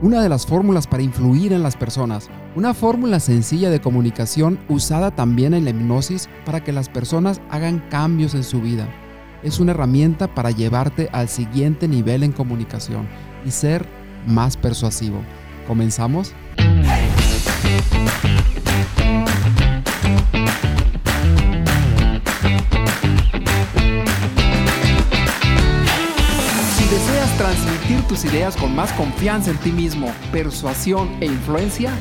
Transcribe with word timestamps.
una 0.00 0.22
de 0.22 0.28
las 0.28 0.46
fórmulas 0.46 0.86
para 0.86 1.02
influir 1.02 1.52
en 1.52 1.62
las 1.62 1.76
personas, 1.76 2.28
una 2.54 2.74
fórmula 2.74 3.20
sencilla 3.20 3.70
de 3.70 3.80
comunicación 3.80 4.58
usada 4.68 5.10
también 5.10 5.54
en 5.54 5.64
la 5.64 5.70
hipnosis 5.70 6.28
para 6.44 6.62
que 6.62 6.72
las 6.72 6.88
personas 6.88 7.40
hagan 7.50 7.82
cambios 7.90 8.34
en 8.34 8.44
su 8.44 8.60
vida. 8.60 8.88
Es 9.42 9.60
una 9.60 9.72
herramienta 9.72 10.32
para 10.34 10.50
llevarte 10.50 11.08
al 11.12 11.28
siguiente 11.28 11.88
nivel 11.88 12.22
en 12.22 12.32
comunicación 12.32 13.08
y 13.44 13.50
ser 13.50 13.86
más 14.26 14.56
persuasivo. 14.56 15.20
¿Comenzamos? 15.66 16.32
Transmitir 27.88 28.02
tus 28.08 28.24
ideas 28.24 28.56
con 28.56 28.74
más 28.74 28.92
confianza 28.92 29.50
en 29.50 29.58
ti 29.58 29.72
mismo, 29.72 30.12
persuasión 30.30 31.08
e 31.20 31.26
influencia, 31.26 31.92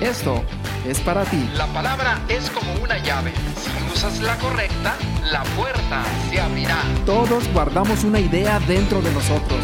esto 0.00 0.42
es 0.86 1.00
para 1.00 1.24
ti. 1.24 1.48
La 1.56 1.66
palabra 1.68 2.20
es 2.28 2.50
como 2.50 2.72
una 2.82 2.98
llave. 3.02 3.32
Si 3.56 3.94
usas 3.94 4.20
la 4.20 4.36
correcta, 4.38 4.96
la 5.30 5.44
puerta 5.56 6.04
se 6.30 6.40
abrirá. 6.40 6.82
Todos 7.04 7.44
guardamos 7.52 8.04
una 8.04 8.18
idea 8.18 8.58
dentro 8.60 9.00
de 9.02 9.12
nosotros. 9.12 9.60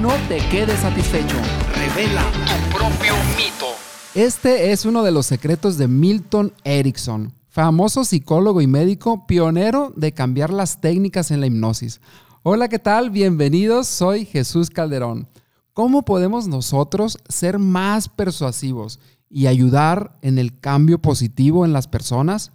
No 0.00 0.10
te 0.28 0.38
quedes 0.48 0.80
satisfecho. 0.80 1.36
Revela 1.74 2.22
tu 2.46 2.76
propio 2.76 3.14
mito. 3.36 3.66
Este 4.14 4.72
es 4.72 4.84
uno 4.84 5.04
de 5.04 5.12
los 5.12 5.26
secretos 5.26 5.78
de 5.78 5.86
Milton 5.86 6.52
Erickson, 6.64 7.32
famoso 7.48 8.04
psicólogo 8.04 8.60
y 8.60 8.66
médico 8.66 9.26
pionero 9.26 9.92
de 9.94 10.12
cambiar 10.12 10.50
las 10.50 10.80
técnicas 10.80 11.30
en 11.30 11.40
la 11.40 11.46
hipnosis. 11.46 12.00
Hola, 12.42 12.68
¿qué 12.68 12.78
tal? 12.78 13.10
Bienvenidos, 13.10 13.86
soy 13.86 14.24
Jesús 14.24 14.70
Calderón. 14.70 15.28
¿Cómo 15.74 16.06
podemos 16.06 16.48
nosotros 16.48 17.18
ser 17.28 17.58
más 17.58 18.08
persuasivos 18.08 18.98
y 19.28 19.46
ayudar 19.46 20.16
en 20.22 20.38
el 20.38 20.58
cambio 20.58 21.02
positivo 21.02 21.66
en 21.66 21.74
las 21.74 21.86
personas? 21.86 22.52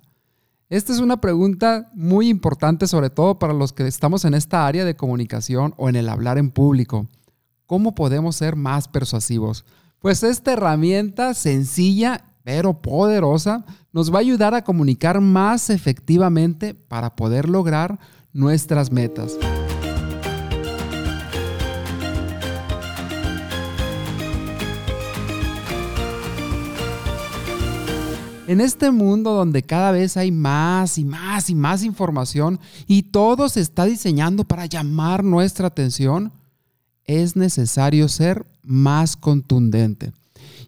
Esta 0.70 0.92
es 0.92 0.98
una 0.98 1.22
pregunta 1.22 1.92
muy 1.94 2.30
importante, 2.30 2.88
sobre 2.88 3.12
todo 3.12 3.38
para 3.38 3.54
los 3.54 3.74
que 3.74 3.86
estamos 3.86 4.26
en 4.26 4.34
esta 4.34 4.66
área 4.66 4.86
de 4.86 4.96
comunicación 4.96 5.76
o 5.78 5.88
en 5.88 5.98
el 5.98 6.10
hablar 6.10 6.40
en 6.40 6.50
público. 6.50 7.06
¿Cómo 7.68 7.94
podemos 7.94 8.38
ser 8.38 8.56
más 8.56 8.88
persuasivos? 8.88 9.66
Pues 10.00 10.24
esta 10.24 10.54
herramienta 10.54 11.36
sencilla 11.36 12.32
pero 12.44 12.82
poderosa 12.82 13.66
nos 13.94 14.12
va 14.12 14.18
a 14.18 14.22
ayudar 14.22 14.56
a 14.56 14.64
comunicar 14.64 15.22
más 15.22 15.70
efectivamente 15.70 16.74
para 16.74 17.16
poder 17.16 17.50
lograr 17.50 18.00
nuestras 18.34 18.92
metas. 18.92 19.38
En 28.48 28.62
este 28.62 28.92
mundo 28.92 29.34
donde 29.34 29.64
cada 29.64 29.92
vez 29.92 30.18
hay 30.18 30.32
más 30.32 31.00
y 31.00 31.04
más 31.04 31.50
y 31.50 31.56
más 31.56 31.84
información 31.84 32.60
y 32.86 33.04
todo 33.04 33.50
se 33.50 33.60
está 33.60 33.86
diseñando 33.86 34.44
para 34.44 34.68
llamar 34.68 35.24
nuestra 35.24 35.68
atención, 35.68 36.32
es 37.06 37.36
necesario 37.36 38.08
ser 38.08 38.46
más 38.62 39.18
contundente. 39.18 40.14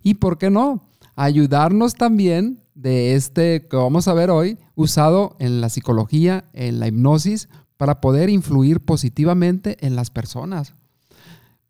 ¿Y 0.02 0.16
por 0.16 0.40
qué 0.40 0.50
no? 0.50 0.82
Ayudarnos 1.16 1.94
también 1.94 2.64
de 2.74 3.14
este 3.14 3.68
que 3.68 3.78
vamos 3.78 4.08
a 4.08 4.14
ver 4.16 4.32
hoy, 4.32 4.58
usado 4.76 5.36
en 5.38 5.62
la 5.62 5.70
psicología, 5.70 6.46
en 6.54 6.80
la 6.80 6.88
hipnosis, 6.88 7.48
para 7.78 8.02
poder 8.02 8.32
influir 8.32 8.80
positivamente 8.80 9.78
en 9.86 9.96
las 9.96 10.10
personas. 10.10 10.74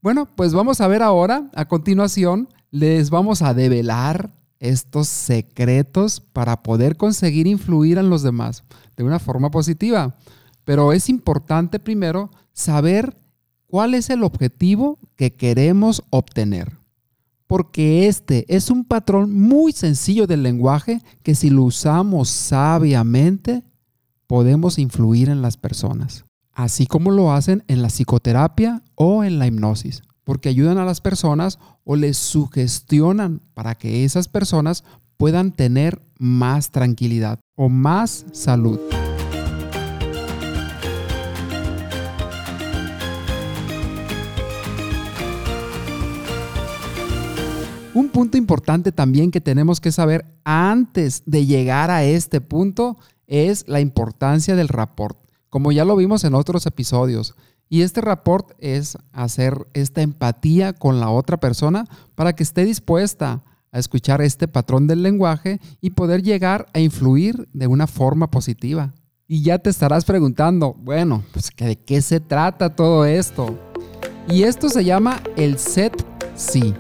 Bueno, 0.02 0.30
pues 0.36 0.54
vamos 0.54 0.80
a 0.80 0.88
ver 0.88 1.04
ahora, 1.04 1.50
a 1.54 1.68
continuación, 1.68 2.48
les 2.72 3.10
vamos 3.10 3.42
a 3.42 3.54
develar 3.54 4.37
estos 4.60 5.08
secretos 5.08 6.20
para 6.20 6.64
poder 6.64 6.98
conseguir 6.98 7.48
influir 7.48 7.98
en 7.98 8.10
los 8.10 8.24
demás 8.24 8.64
de 8.96 9.04
una 9.04 9.20
forma 9.20 9.52
positiva. 9.52 10.16
Pero 10.64 10.94
es 10.94 11.10
importante 11.10 11.80
primero 11.80 12.30
saber 12.54 13.16
cuál 13.68 13.94
es 13.94 14.10
el 14.10 14.24
objetivo 14.24 15.00
que 15.16 15.34
queremos 15.34 16.04
obtener. 16.10 16.78
Porque 17.46 18.08
este 18.08 18.46
es 18.54 18.70
un 18.70 18.84
patrón 18.84 19.34
muy 19.34 19.72
sencillo 19.72 20.28
del 20.28 20.44
lenguaje 20.44 21.02
que 21.24 21.36
si 21.36 21.50
lo 21.50 21.64
usamos 21.64 22.30
sabiamente 22.30 23.64
podemos 24.28 24.78
influir 24.78 25.30
en 25.30 25.42
las 25.42 25.56
personas, 25.56 26.26
así 26.52 26.88
como 26.88 27.12
lo 27.12 27.32
hacen 27.32 27.64
en 27.68 27.82
la 27.82 27.88
psicoterapia 27.88 28.84
o 28.96 29.24
en 29.24 29.40
la 29.40 29.48
hipnosis 29.48 30.02
porque 30.28 30.50
ayudan 30.50 30.78
a 30.78 30.84
las 30.84 31.00
personas 31.00 31.58
o 31.86 31.96
les 31.96 32.18
sugestionan 32.18 33.40
para 33.54 33.76
que 33.76 34.04
esas 34.04 34.28
personas 34.28 34.84
puedan 35.16 35.54
tener 35.54 36.02
más 36.20 36.70
tranquilidad 36.70 37.40
o 37.56 37.70
más 37.70 38.26
salud. 38.34 38.78
Un 47.94 48.10
punto 48.10 48.38
importante 48.38 48.92
también 48.92 49.32
que 49.32 49.40
tenemos 49.40 49.80
que 49.80 49.94
saber 49.94 50.26
antes 50.44 51.24
de 51.26 51.46
llegar 51.46 51.90
a 51.90 52.04
este 52.04 52.42
punto 52.42 52.98
es 53.28 53.64
la 53.70 53.80
importancia 53.80 54.58
del 54.58 54.68
rapport, 54.68 55.18
como 55.50 55.72
ya 55.72 55.86
lo 55.86 55.96
vimos 55.96 56.26
en 56.26 56.36
otros 56.36 56.66
episodios. 56.66 57.34
Y 57.70 57.82
este 57.82 58.02
rapport 58.02 58.52
es 58.60 58.98
hacer 59.12 59.68
esta 59.74 60.02
empatía 60.02 60.74
con 60.74 61.00
la 61.00 61.10
otra 61.10 61.38
persona 61.38 61.86
para 62.16 62.34
que 62.34 62.44
esté 62.44 62.64
dispuesta 62.64 63.44
a 63.72 63.80
escuchar 63.80 64.22
este 64.22 64.48
patrón 64.48 64.88
del 64.88 65.04
lenguaje 65.04 65.60
y 65.82 65.90
poder 65.92 66.24
llegar 66.24 66.68
a 66.74 66.80
influir 66.80 67.48
de 67.54 67.68
una 67.68 67.88
forma 67.88 68.32
positiva. 68.32 68.94
Y 69.28 69.44
ya 69.44 69.60
te 69.60 69.70
estarás 69.70 70.06
preguntando, 70.06 70.74
bueno, 70.80 71.24
pues 71.34 71.52
¿de 71.58 71.76
qué 71.76 72.02
se 72.02 72.22
trata 72.22 72.74
todo 72.74 73.06
esto? 73.06 73.58
Y 74.30 74.44
esto 74.44 74.70
se 74.70 74.86
llama 74.86 75.22
el 75.36 75.58
set 75.58 75.94
sí. 76.36 76.74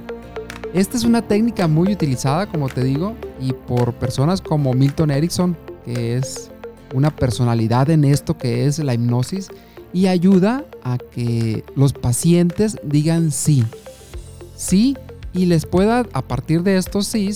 Esta 0.73 0.95
es 0.95 1.03
una 1.03 1.21
técnica 1.21 1.67
muy 1.67 1.91
utilizada, 1.91 2.47
como 2.47 2.69
te 2.69 2.83
digo, 2.83 3.15
y 3.41 3.51
por 3.51 3.93
personas 3.95 4.41
como 4.41 4.73
Milton 4.73 5.11
Erickson, 5.11 5.57
que 5.83 6.15
es 6.15 6.51
una 6.93 7.13
personalidad 7.13 7.89
en 7.89 8.05
esto 8.05 8.37
que 8.37 8.65
es 8.65 8.79
la 8.79 8.93
hipnosis 8.93 9.49
y 9.93 10.07
ayuda 10.07 10.65
a 10.83 10.97
que 10.97 11.63
los 11.75 11.93
pacientes 11.93 12.77
digan 12.83 13.31
sí. 13.31 13.63
Sí 14.55 14.97
y 15.33 15.45
les 15.45 15.65
pueda 15.65 16.05
a 16.13 16.21
partir 16.21 16.63
de 16.63 16.77
estos 16.77 17.07
sí 17.07 17.29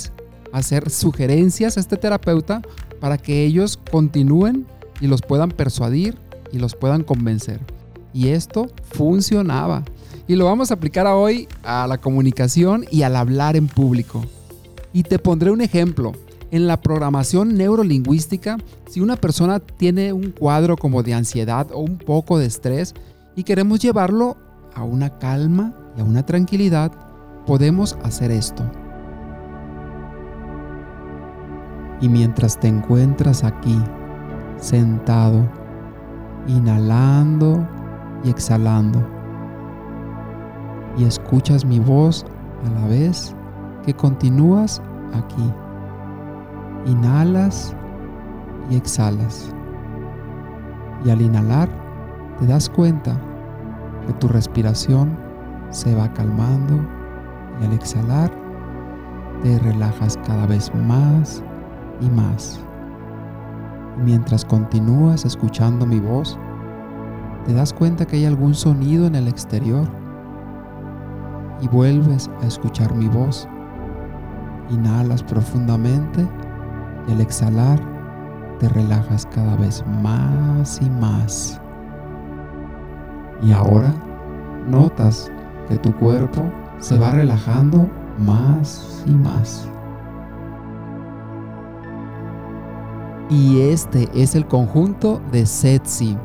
hacer 0.51 0.90
sugerencias 0.90 1.78
a 1.78 1.79
este 1.79 1.97
terapeuta 1.97 2.61
para 3.00 3.17
que 3.17 3.45
ellos 3.45 3.79
continúen 3.91 4.66
y 5.00 5.07
los 5.07 5.22
puedan 5.22 5.50
persuadir 5.50 6.17
y 6.51 6.59
los 6.59 6.75
puedan 6.75 7.03
convencer. 7.03 7.59
Y 8.13 8.29
esto 8.29 8.67
funcionaba. 8.91 9.84
Y 10.28 10.35
lo 10.35 10.45
vamos 10.45 10.72
a 10.72 10.75
aplicar 10.75 11.07
hoy 11.07 11.47
a 11.63 11.88
la 11.88 11.97
comunicación 12.00 12.85
y 12.91 13.01
al 13.01 13.16
hablar 13.16 13.56
en 13.56 13.67
público. 13.67 14.25
Y 14.94 15.03
te 15.03 15.19
pondré 15.19 15.51
un 15.51 15.61
ejemplo. 15.61 16.13
En 16.51 16.67
la 16.67 16.81
programación 16.81 17.56
neurolingüística, 17.56 18.57
si 18.89 19.00
una 19.00 19.16
persona 19.16 19.62
tiene 19.62 20.12
un 20.12 20.31
cuadro 20.31 20.75
como 20.75 21.01
de 21.01 21.13
ansiedad 21.13 21.67
o 21.72 21.79
un 21.79 21.97
poco 21.97 22.38
de 22.38 22.45
estrés 22.45 22.94
y 23.38 23.44
queremos 23.44 23.79
llevarlo 23.79 24.35
a 24.75 24.84
una 24.84 25.17
calma 25.17 25.73
y 25.97 26.01
a 26.01 26.03
una 26.03 26.25
tranquilidad, 26.25 26.91
podemos 27.45 27.97
hacer 28.03 28.31
esto. 28.31 28.69
Y 32.01 32.09
mientras 32.09 32.59
te 32.59 32.67
encuentras 32.67 33.45
aquí, 33.45 33.79
sentado, 34.57 35.50
inhalando 36.47 37.66
y 38.25 38.29
exhalando, 38.29 39.07
y 40.97 41.06
escuchas 41.06 41.63
mi 41.63 41.79
voz 41.79 42.25
a 42.66 42.81
la 42.81 42.88
vez 42.88 43.34
que 43.85 43.94
continúas 43.94 44.81
aquí 45.14 45.49
Inhalas 46.85 47.75
y 48.69 48.75
exhalas. 48.75 49.53
Y 51.05 51.09
al 51.09 51.22
inhalar 51.22 51.69
te 52.39 52.47
das 52.47 52.69
cuenta 52.69 53.16
que 54.05 54.13
tu 54.13 54.28
respiración 54.28 55.17
se 55.69 55.95
va 55.95 56.11
calmando 56.13 56.75
y 57.61 57.66
al 57.66 57.73
exhalar 57.73 58.31
te 59.43 59.59
relajas 59.59 60.17
cada 60.25 60.45
vez 60.45 60.72
más 60.75 61.43
y 61.99 62.09
más. 62.09 62.59
mientras 64.03 64.45
continúas 64.45 65.25
escuchando 65.25 65.85
mi 65.85 65.99
voz, 65.99 66.37
te 67.45 67.53
das 67.53 67.73
cuenta 67.73 68.05
que 68.05 68.16
hay 68.17 68.25
algún 68.25 68.55
sonido 68.55 69.05
en 69.05 69.16
el 69.16 69.27
exterior 69.27 69.87
y 71.61 71.67
vuelves 71.67 72.29
a 72.41 72.47
escuchar 72.47 72.93
mi 72.95 73.07
voz. 73.07 73.47
Inhalas 74.69 75.23
profundamente 75.23 76.27
al 77.09 77.21
exhalar 77.21 77.79
te 78.59 78.69
relajas 78.69 79.25
cada 79.33 79.55
vez 79.55 79.83
más 80.01 80.79
y 80.81 80.89
más. 80.89 81.59
Y 83.41 83.51
ahora 83.51 83.93
notas 84.69 85.31
que 85.67 85.77
tu 85.77 85.95
cuerpo 85.95 86.43
se 86.79 86.97
va 86.97 87.11
relajando 87.11 87.89
más 88.19 89.03
y 89.05 89.11
más. 89.11 89.67
Y 93.29 93.61
este 93.61 94.09
es 94.13 94.35
el 94.35 94.45
conjunto 94.45 95.21
de 95.31 95.45
Setsi, 95.45 96.17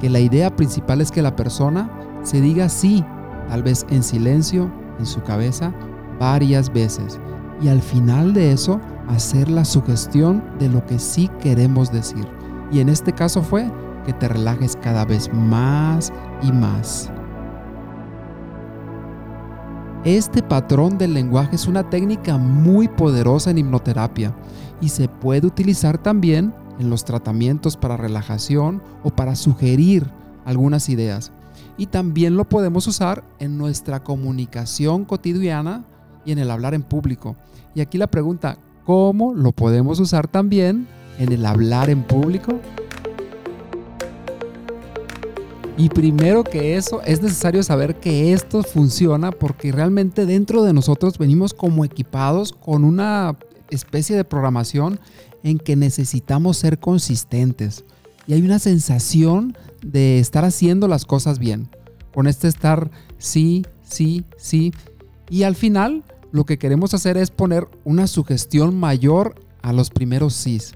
que 0.00 0.10
la 0.10 0.18
idea 0.18 0.54
principal 0.54 1.00
es 1.00 1.10
que 1.10 1.22
la 1.22 1.36
persona 1.36 1.88
se 2.22 2.40
diga 2.40 2.68
sí, 2.68 3.04
tal 3.48 3.62
vez 3.62 3.86
en 3.90 4.02
silencio, 4.02 4.70
en 4.98 5.06
su 5.06 5.22
cabeza, 5.22 5.72
varias 6.18 6.72
veces. 6.72 7.20
Y 7.62 7.68
al 7.68 7.80
final 7.80 8.34
de 8.34 8.52
eso, 8.52 8.80
hacer 9.08 9.48
la 9.48 9.64
sugestión 9.64 10.42
de 10.58 10.68
lo 10.68 10.84
que 10.86 10.98
sí 10.98 11.30
queremos 11.40 11.90
decir. 11.92 12.26
Y 12.70 12.80
en 12.80 12.88
este 12.88 13.12
caso 13.12 13.42
fue 13.42 13.70
que 14.04 14.12
te 14.12 14.28
relajes 14.28 14.76
cada 14.76 15.04
vez 15.04 15.32
más 15.32 16.12
y 16.42 16.52
más. 16.52 17.10
Este 20.04 20.42
patrón 20.42 20.96
del 20.96 21.12
lenguaje 21.12 21.56
es 21.56 21.66
una 21.66 21.90
técnica 21.90 22.38
muy 22.38 22.88
poderosa 22.88 23.50
en 23.50 23.58
hipnoterapia 23.58 24.34
y 24.80 24.90
se 24.90 25.08
puede 25.08 25.46
utilizar 25.46 25.98
también 25.98 26.54
en 26.78 26.88
los 26.88 27.04
tratamientos 27.04 27.76
para 27.76 27.96
relajación 27.96 28.80
o 29.02 29.10
para 29.10 29.34
sugerir 29.34 30.06
algunas 30.44 30.88
ideas. 30.88 31.32
Y 31.76 31.86
también 31.86 32.36
lo 32.36 32.48
podemos 32.48 32.86
usar 32.86 33.24
en 33.38 33.58
nuestra 33.58 34.02
comunicación 34.02 35.04
cotidiana 35.04 35.84
y 36.24 36.32
en 36.32 36.38
el 36.38 36.50
hablar 36.50 36.74
en 36.74 36.82
público. 36.82 37.36
Y 37.74 37.80
aquí 37.80 37.98
la 37.98 38.06
pregunta, 38.06 38.58
¿cómo 38.88 39.34
lo 39.34 39.52
podemos 39.52 40.00
usar 40.00 40.28
también 40.28 40.88
en 41.18 41.30
el 41.30 41.44
hablar 41.44 41.90
en 41.90 42.04
público? 42.04 42.58
Y 45.76 45.90
primero 45.90 46.42
que 46.42 46.74
eso, 46.78 47.02
es 47.02 47.20
necesario 47.20 47.62
saber 47.62 47.96
que 47.96 48.32
esto 48.32 48.62
funciona 48.62 49.30
porque 49.30 49.72
realmente 49.72 50.24
dentro 50.24 50.62
de 50.62 50.72
nosotros 50.72 51.18
venimos 51.18 51.52
como 51.52 51.84
equipados 51.84 52.54
con 52.54 52.82
una 52.82 53.36
especie 53.68 54.16
de 54.16 54.24
programación 54.24 54.98
en 55.42 55.58
que 55.58 55.76
necesitamos 55.76 56.56
ser 56.56 56.78
consistentes. 56.78 57.84
Y 58.26 58.32
hay 58.32 58.40
una 58.40 58.58
sensación 58.58 59.54
de 59.82 60.18
estar 60.18 60.46
haciendo 60.46 60.88
las 60.88 61.04
cosas 61.04 61.38
bien. 61.38 61.68
Con 62.14 62.26
este 62.26 62.48
estar 62.48 62.90
sí, 63.18 63.66
sí, 63.82 64.24
sí. 64.38 64.72
Y 65.28 65.42
al 65.42 65.56
final 65.56 66.04
lo 66.32 66.44
que 66.44 66.58
queremos 66.58 66.94
hacer 66.94 67.16
es 67.16 67.30
poner 67.30 67.68
una 67.84 68.06
sugestión 68.06 68.78
mayor 68.78 69.34
a 69.62 69.72
los 69.72 69.90
primeros 69.90 70.34
sís. 70.34 70.74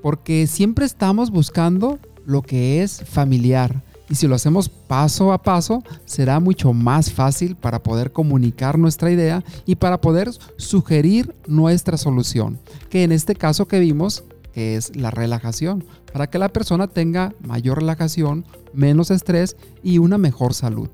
Porque 0.00 0.46
siempre 0.46 0.84
estamos 0.84 1.30
buscando 1.30 1.98
lo 2.24 2.42
que 2.42 2.82
es 2.82 3.04
familiar 3.04 3.82
y 4.12 4.14
si 4.14 4.26
lo 4.26 4.34
hacemos 4.34 4.68
paso 4.68 5.32
a 5.32 5.42
paso, 5.42 5.82
será 6.04 6.38
mucho 6.38 6.74
más 6.74 7.10
fácil 7.10 7.56
para 7.56 7.82
poder 7.82 8.12
comunicar 8.12 8.78
nuestra 8.78 9.10
idea 9.10 9.42
y 9.64 9.76
para 9.76 10.02
poder 10.02 10.30
sugerir 10.58 11.34
nuestra 11.46 11.96
solución, 11.96 12.58
que 12.90 13.04
en 13.04 13.12
este 13.12 13.34
caso 13.34 13.66
que 13.66 13.80
vimos, 13.80 14.24
que 14.52 14.76
es 14.76 14.94
la 14.96 15.10
relajación, 15.10 15.86
para 16.12 16.28
que 16.28 16.38
la 16.38 16.50
persona 16.50 16.88
tenga 16.88 17.32
mayor 17.40 17.78
relajación, 17.78 18.44
menos 18.74 19.10
estrés 19.10 19.56
y 19.82 19.96
una 19.96 20.18
mejor 20.18 20.52
salud. 20.52 20.90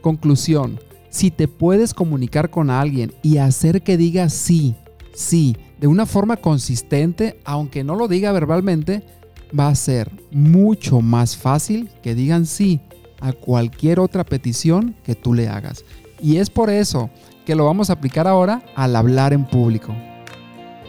Conclusión, 0.00 0.80
si 1.14 1.30
te 1.30 1.46
puedes 1.46 1.94
comunicar 1.94 2.50
con 2.50 2.70
alguien 2.70 3.14
y 3.22 3.36
hacer 3.38 3.82
que 3.82 3.96
diga 3.96 4.28
sí, 4.28 4.74
sí, 5.14 5.56
de 5.78 5.86
una 5.86 6.06
forma 6.06 6.38
consistente, 6.38 7.38
aunque 7.44 7.84
no 7.84 7.94
lo 7.94 8.08
diga 8.08 8.32
verbalmente, 8.32 9.04
va 9.56 9.68
a 9.68 9.76
ser 9.76 10.10
mucho 10.32 11.02
más 11.02 11.36
fácil 11.36 11.88
que 12.02 12.16
digan 12.16 12.46
sí 12.46 12.80
a 13.20 13.32
cualquier 13.32 14.00
otra 14.00 14.24
petición 14.24 14.96
que 15.04 15.14
tú 15.14 15.34
le 15.34 15.46
hagas. 15.46 15.84
Y 16.20 16.38
es 16.38 16.50
por 16.50 16.68
eso 16.68 17.10
que 17.46 17.54
lo 17.54 17.64
vamos 17.64 17.90
a 17.90 17.92
aplicar 17.92 18.26
ahora 18.26 18.64
al 18.74 18.96
hablar 18.96 19.32
en 19.32 19.44
público. 19.44 19.94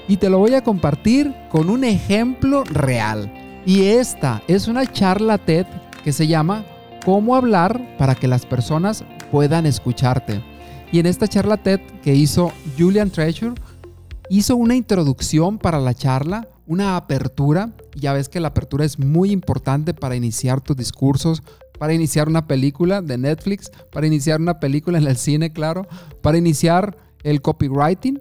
Y 0.07 0.17
te 0.17 0.31
lo 0.31 0.39
voy 0.39 0.55
a 0.55 0.63
compartir 0.63 1.35
con 1.51 1.69
un 1.69 1.83
ejemplo 1.83 2.63
real. 2.63 3.31
Y 3.63 3.83
esta 3.83 4.41
es 4.47 4.67
una 4.67 4.91
charla 4.91 5.37
TED 5.37 5.67
que 6.03 6.11
se 6.11 6.25
llama 6.25 6.65
Cómo 7.05 7.35
hablar 7.35 7.95
para 7.99 8.15
que 8.15 8.27
las 8.27 8.47
personas 8.47 9.05
puedan 9.31 9.65
escucharte. 9.65 10.41
Y 10.91 10.99
en 10.99 11.05
esta 11.05 11.27
charla 11.27 11.57
TED 11.57 11.79
que 12.03 12.15
hizo 12.15 12.51
Julian 12.77 13.09
Treasure, 13.09 13.55
hizo 14.29 14.55
una 14.55 14.75
introducción 14.75 15.57
para 15.57 15.79
la 15.79 15.93
charla 15.93 16.47
una 16.67 16.97
apertura. 16.97 17.73
Ya 17.95 18.13
ves 18.13 18.29
que 18.29 18.39
la 18.39 18.49
apertura 18.49 18.85
es 18.85 18.99
muy 18.99 19.31
importante 19.31 19.93
para 19.93 20.15
iniciar 20.15 20.61
tus 20.61 20.75
discursos, 20.75 21.43
para 21.77 21.93
iniciar 21.93 22.27
una 22.27 22.47
película 22.47 23.01
de 23.01 23.17
Netflix, 23.17 23.71
para 23.91 24.07
iniciar 24.07 24.39
una 24.39 24.59
película 24.59 24.97
en 24.97 25.07
el 25.07 25.17
cine, 25.17 25.51
claro, 25.51 25.87
para 26.21 26.37
iniciar 26.37 26.97
el 27.23 27.41
copywriting, 27.41 28.19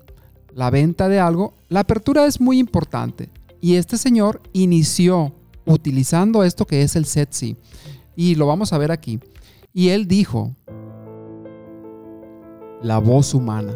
la 0.52 0.70
venta 0.70 1.08
de 1.08 1.20
algo. 1.20 1.54
La 1.68 1.80
apertura 1.80 2.26
es 2.26 2.40
muy 2.40 2.58
importante. 2.58 3.30
Y 3.60 3.76
este 3.76 3.96
señor 3.96 4.42
inició 4.52 5.34
utilizando 5.64 6.44
esto 6.44 6.66
que 6.66 6.82
es 6.82 6.96
el 6.96 7.06
SETSI. 7.06 7.56
Y 8.16 8.34
lo 8.34 8.46
vamos 8.46 8.72
a 8.72 8.78
ver 8.78 8.92
aquí. 8.92 9.20
Y 9.72 9.88
él 9.88 10.06
dijo, 10.06 10.54
la 12.84 12.98
voz 12.98 13.32
humana 13.32 13.74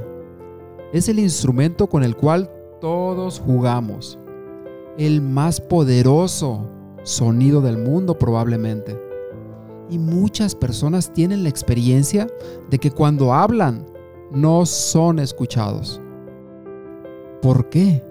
es 0.92 1.08
el 1.08 1.18
instrumento 1.18 1.88
con 1.88 2.04
el 2.04 2.14
cual 2.14 2.50
todos 2.78 3.40
jugamos 3.40 4.18
el 4.98 5.22
más 5.22 5.62
poderoso 5.62 6.68
sonido 7.04 7.62
del 7.62 7.78
mundo 7.78 8.18
probablemente. 8.18 9.00
Y 9.88 9.98
muchas 9.98 10.54
personas 10.54 11.10
tienen 11.10 11.42
la 11.42 11.48
experiencia 11.48 12.26
de 12.68 12.78
que 12.78 12.90
cuando 12.90 13.32
hablan 13.32 13.86
no 14.30 14.66
son 14.66 15.18
escuchados. 15.20 16.02
¿Por 17.40 17.70
qué? 17.70 18.04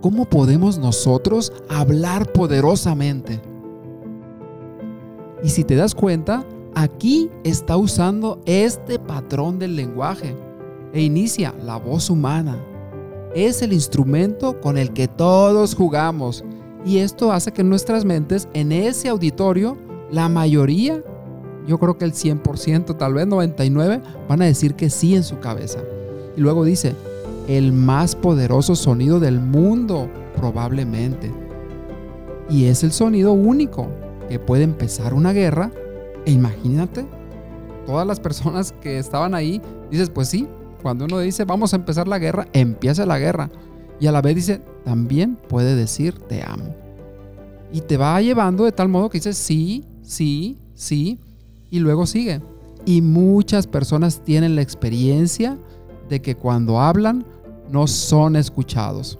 ¿Cómo 0.00 0.24
podemos 0.24 0.78
nosotros 0.78 1.52
hablar 1.68 2.32
poderosamente? 2.32 3.40
Y 5.44 5.50
si 5.50 5.62
te 5.62 5.76
das 5.76 5.94
cuenta, 5.94 6.44
aquí 6.76 7.30
está 7.42 7.78
usando 7.78 8.38
este 8.44 8.98
patrón 8.98 9.58
del 9.58 9.76
lenguaje 9.76 10.36
e 10.92 11.00
inicia 11.00 11.54
la 11.64 11.76
voz 11.78 12.10
humana, 12.10 12.62
es 13.34 13.62
el 13.62 13.72
instrumento 13.72 14.60
con 14.60 14.76
el 14.76 14.92
que 14.92 15.08
todos 15.08 15.74
jugamos. 15.74 16.44
Y 16.84 16.98
esto 16.98 17.32
hace 17.32 17.50
que 17.50 17.64
nuestras 17.64 18.04
mentes 18.04 18.46
en 18.52 18.72
ese 18.72 19.08
auditorio, 19.08 19.76
la 20.10 20.28
mayoría, 20.28 21.02
yo 21.66 21.78
creo 21.78 21.96
que 21.96 22.04
el 22.04 22.12
100%, 22.12 22.96
tal 22.96 23.14
vez 23.14 23.26
99%, 23.26 24.02
van 24.28 24.42
a 24.42 24.44
decir 24.44 24.74
que 24.74 24.90
sí 24.90 25.16
en 25.16 25.24
su 25.24 25.40
cabeza. 25.40 25.80
Y 26.36 26.40
luego 26.40 26.64
dice, 26.64 26.94
el 27.48 27.72
más 27.72 28.14
poderoso 28.14 28.76
sonido 28.76 29.18
del 29.18 29.40
mundo, 29.40 30.10
probablemente. 30.36 31.32
Y 32.50 32.66
es 32.66 32.84
el 32.84 32.92
sonido 32.92 33.32
único 33.32 33.88
que 34.28 34.38
puede 34.38 34.64
empezar 34.64 35.14
una 35.14 35.32
guerra. 35.32 35.72
E 36.26 36.32
imagínate, 36.32 37.06
todas 37.86 38.06
las 38.06 38.20
personas 38.20 38.72
que 38.82 38.98
estaban 38.98 39.34
ahí, 39.34 39.62
dices, 39.90 40.10
pues 40.10 40.28
sí, 40.28 40.46
cuando 40.82 41.06
uno 41.06 41.18
dice 41.20 41.44
vamos 41.44 41.72
a 41.72 41.76
empezar 41.76 42.06
la 42.06 42.18
guerra, 42.18 42.46
empieza 42.52 43.06
la 43.06 43.18
guerra. 43.18 43.50
Y 43.98 44.08
a 44.08 44.12
la 44.12 44.20
vez 44.20 44.34
dice, 44.34 44.60
también 44.84 45.36
puede 45.48 45.74
decir 45.74 46.18
te 46.18 46.42
amo. 46.42 46.74
Y 47.72 47.80
te 47.80 47.96
va 47.96 48.20
llevando 48.20 48.64
de 48.64 48.72
tal 48.72 48.88
modo 48.88 49.08
que 49.08 49.18
dices 49.18 49.38
sí, 49.38 49.84
sí, 50.02 50.58
sí, 50.74 51.18
y 51.70 51.78
luego 51.78 52.06
sigue. 52.06 52.40
Y 52.84 53.02
muchas 53.02 53.66
personas 53.66 54.20
tienen 54.22 54.54
la 54.54 54.62
experiencia 54.62 55.58
de 56.08 56.22
que 56.22 56.36
cuando 56.36 56.80
hablan 56.80 57.24
no 57.70 57.86
son 57.86 58.36
escuchados. 58.36 59.18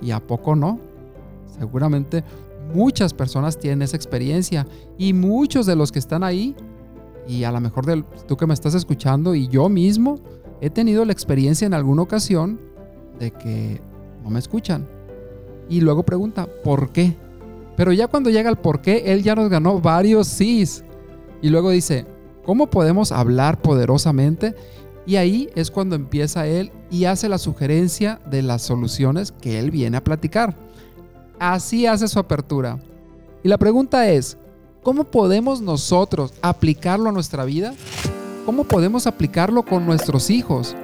¿Y 0.00 0.12
a 0.12 0.20
poco 0.20 0.54
no? 0.54 0.78
Seguramente 1.58 2.22
muchas 2.74 3.14
personas 3.14 3.58
tienen 3.58 3.82
esa 3.82 3.96
experiencia 3.96 4.66
y 4.98 5.12
muchos 5.12 5.66
de 5.66 5.76
los 5.76 5.92
que 5.92 5.98
están 5.98 6.22
ahí, 6.22 6.54
y 7.26 7.44
a 7.44 7.52
lo 7.52 7.60
mejor 7.60 7.84
tú 8.26 8.36
que 8.36 8.46
me 8.46 8.54
estás 8.54 8.74
escuchando 8.74 9.34
y 9.34 9.48
yo 9.48 9.68
mismo, 9.68 10.20
he 10.60 10.70
tenido 10.70 11.04
la 11.04 11.12
experiencia 11.12 11.66
en 11.66 11.74
alguna 11.74 12.02
ocasión 12.02 12.60
de 13.18 13.30
que 13.30 13.80
no 14.22 14.30
me 14.30 14.38
escuchan. 14.38 14.88
Y 15.68 15.80
luego 15.80 16.02
pregunta, 16.02 16.48
¿por 16.64 16.90
qué? 16.92 17.16
Pero 17.76 17.92
ya 17.92 18.08
cuando 18.08 18.30
llega 18.30 18.50
el 18.50 18.56
por 18.56 18.82
qué, 18.82 19.12
él 19.12 19.22
ya 19.22 19.34
nos 19.34 19.48
ganó 19.48 19.80
varios 19.80 20.26
sís. 20.26 20.84
Y 21.40 21.48
luego 21.48 21.70
dice, 21.70 22.06
¿cómo 22.44 22.68
podemos 22.68 23.12
hablar 23.12 23.62
poderosamente? 23.62 24.54
Y 25.06 25.16
ahí 25.16 25.48
es 25.54 25.70
cuando 25.70 25.96
empieza 25.96 26.46
él 26.46 26.72
y 26.90 27.04
hace 27.04 27.28
la 27.28 27.38
sugerencia 27.38 28.20
de 28.30 28.42
las 28.42 28.62
soluciones 28.62 29.32
que 29.32 29.58
él 29.58 29.70
viene 29.70 29.96
a 29.96 30.04
platicar. 30.04 30.56
Así 31.40 31.86
hace 31.86 32.06
su 32.06 32.18
apertura. 32.18 32.78
Y 33.42 33.48
la 33.48 33.56
pregunta 33.56 34.10
es, 34.10 34.36
¿cómo 34.82 35.04
podemos 35.04 35.62
nosotros 35.62 36.34
aplicarlo 36.42 37.08
a 37.08 37.12
nuestra 37.12 37.46
vida? 37.46 37.72
¿Cómo 38.44 38.64
podemos 38.64 39.06
aplicarlo 39.06 39.62
con 39.62 39.86
nuestros 39.86 40.28
hijos? 40.28 40.76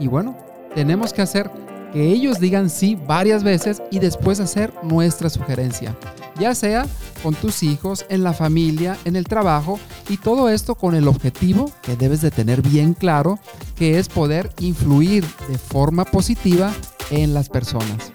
Y 0.00 0.08
bueno, 0.08 0.36
tenemos 0.74 1.12
que 1.12 1.22
hacer 1.22 1.52
que 1.92 2.08
ellos 2.08 2.40
digan 2.40 2.68
sí 2.68 2.98
varias 3.06 3.44
veces 3.44 3.80
y 3.92 4.00
después 4.00 4.40
hacer 4.40 4.74
nuestra 4.82 5.30
sugerencia. 5.30 5.96
ya 6.38 6.54
sea 6.54 6.84
con 7.22 7.34
tus 7.34 7.62
hijos, 7.62 8.04
en 8.08 8.24
la 8.24 8.34
familia, 8.34 8.98
en 9.04 9.16
el 9.16 9.24
trabajo 9.24 9.78
y 10.08 10.16
todo 10.18 10.50
esto 10.50 10.74
con 10.74 10.94
el 10.94 11.08
objetivo 11.08 11.70
que 11.80 11.96
debes 11.96 12.20
de 12.20 12.30
tener 12.30 12.60
bien 12.60 12.92
claro, 12.92 13.38
que 13.76 13.98
es 13.98 14.08
poder 14.08 14.50
influir 14.58 15.24
de 15.48 15.58
forma 15.58 16.04
positiva 16.04 16.72
en 17.10 17.32
las 17.32 17.48
personas. 17.48 18.12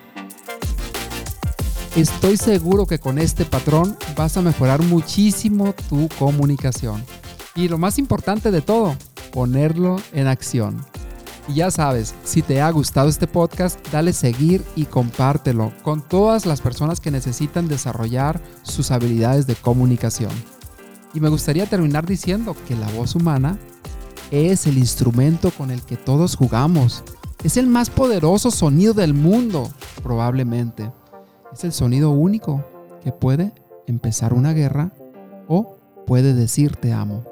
Estoy 1.95 2.37
seguro 2.37 2.85
que 2.85 2.99
con 2.99 3.19
este 3.19 3.43
patrón 3.43 3.97
vas 4.15 4.37
a 4.37 4.41
mejorar 4.41 4.81
muchísimo 4.81 5.75
tu 5.89 6.07
comunicación. 6.17 7.03
Y 7.53 7.67
lo 7.67 7.77
más 7.77 7.99
importante 7.99 8.49
de 8.49 8.61
todo, 8.61 8.95
ponerlo 9.33 9.97
en 10.13 10.27
acción. 10.27 10.85
Y 11.49 11.55
ya 11.55 11.69
sabes, 11.69 12.15
si 12.23 12.43
te 12.43 12.61
ha 12.61 12.71
gustado 12.71 13.09
este 13.09 13.27
podcast, 13.27 13.77
dale 13.91 14.13
seguir 14.13 14.63
y 14.77 14.85
compártelo 14.85 15.73
con 15.83 16.01
todas 16.01 16.45
las 16.45 16.61
personas 16.61 17.01
que 17.01 17.11
necesitan 17.11 17.67
desarrollar 17.67 18.41
sus 18.61 18.89
habilidades 18.91 19.45
de 19.45 19.55
comunicación. 19.55 20.31
Y 21.13 21.19
me 21.19 21.27
gustaría 21.27 21.65
terminar 21.65 22.05
diciendo 22.05 22.55
que 22.69 22.75
la 22.77 22.87
voz 22.91 23.15
humana 23.15 23.57
es 24.31 24.65
el 24.65 24.77
instrumento 24.77 25.51
con 25.51 25.71
el 25.71 25.81
que 25.81 25.97
todos 25.97 26.37
jugamos. 26.37 27.03
Es 27.43 27.57
el 27.57 27.67
más 27.67 27.89
poderoso 27.89 28.49
sonido 28.49 28.93
del 28.93 29.13
mundo, 29.13 29.69
probablemente. 30.01 30.89
Es 31.53 31.63
el 31.65 31.73
sonido 31.73 32.11
único 32.11 32.63
que 33.03 33.11
puede 33.11 33.53
empezar 33.85 34.33
una 34.33 34.53
guerra 34.53 34.91
o 35.47 35.75
puede 36.05 36.33
decir 36.33 36.77
te 36.77 36.93
amo. 36.93 37.25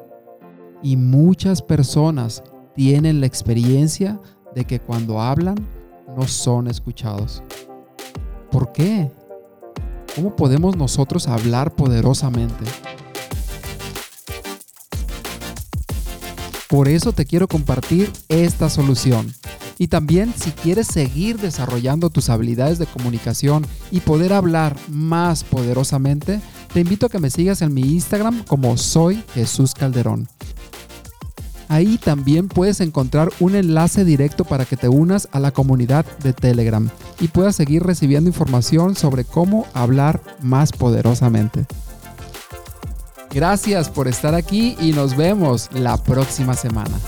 Y 0.82 0.96
muchas 0.96 1.62
personas 1.62 2.42
tienen 2.74 3.20
la 3.20 3.26
experiencia 3.26 4.20
de 4.54 4.64
que 4.64 4.80
cuando 4.80 5.20
hablan 5.20 5.56
no 6.16 6.26
son 6.26 6.68
escuchados. 6.68 7.42
¿Por 8.50 8.72
qué? 8.72 9.10
¿Cómo 10.14 10.36
podemos 10.36 10.76
nosotros 10.76 11.28
hablar 11.28 11.74
poderosamente? 11.74 12.64
Por 16.68 16.88
eso 16.88 17.12
te 17.12 17.24
quiero 17.24 17.48
compartir 17.48 18.12
esta 18.28 18.68
solución. 18.68 19.32
Y 19.80 19.88
también 19.88 20.34
si 20.36 20.50
quieres 20.50 20.88
seguir 20.88 21.38
desarrollando 21.38 22.10
tus 22.10 22.28
habilidades 22.28 22.78
de 22.78 22.84
comunicación 22.84 23.66
y 23.90 24.00
poder 24.00 24.34
hablar 24.34 24.76
más 24.90 25.42
poderosamente, 25.42 26.42
te 26.74 26.80
invito 26.80 27.06
a 27.06 27.08
que 27.08 27.18
me 27.18 27.30
sigas 27.30 27.62
en 27.62 27.72
mi 27.72 27.80
Instagram 27.80 28.44
como 28.44 28.76
soy 28.76 29.24
Jesús 29.32 29.72
Calderón. 29.72 30.28
Ahí 31.68 31.96
también 31.96 32.48
puedes 32.48 32.82
encontrar 32.82 33.30
un 33.40 33.54
enlace 33.54 34.04
directo 34.04 34.44
para 34.44 34.66
que 34.66 34.76
te 34.76 34.90
unas 34.90 35.28
a 35.32 35.40
la 35.40 35.50
comunidad 35.50 36.04
de 36.22 36.34
Telegram 36.34 36.90
y 37.18 37.28
puedas 37.28 37.56
seguir 37.56 37.82
recibiendo 37.82 38.28
información 38.28 38.96
sobre 38.96 39.24
cómo 39.24 39.66
hablar 39.72 40.20
más 40.42 40.72
poderosamente. 40.72 41.64
Gracias 43.30 43.88
por 43.88 44.08
estar 44.08 44.34
aquí 44.34 44.76
y 44.78 44.92
nos 44.92 45.16
vemos 45.16 45.70
la 45.72 45.96
próxima 45.96 46.52
semana. 46.52 46.98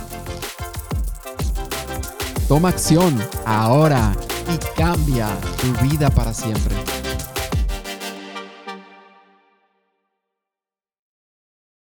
Toma 2.52 2.68
acción 2.68 3.18
ahora 3.47 4.14
y 4.52 4.59
cambia 4.78 5.26
tu 5.59 5.87
vida 5.87 6.11
para 6.11 6.35
siempre. 6.35 7.01